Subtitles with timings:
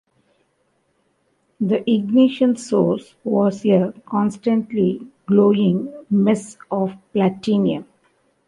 [1.59, 7.85] The ignition source was a constantly glowing mesh of platinum.